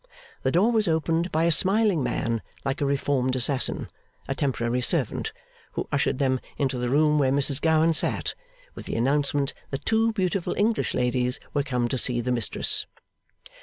[0.41, 3.87] The door was opened by a smiling man like a reformed assassin
[4.27, 5.31] a temporary servant
[5.73, 8.33] who ushered them into the room where Mrs Gowan sat,
[8.73, 12.87] with the announcement that two beautiful English ladies were come to see the mistress.